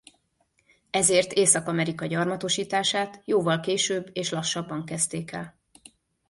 Ezért 0.89 1.33
Észak-Amerika 1.33 2.05
gyarmatosítását 2.05 3.21
jóval 3.25 3.59
később 3.59 4.09
és 4.13 4.29
lassabban 4.29 4.85
kezdték 4.85 5.31
el. 5.31 5.59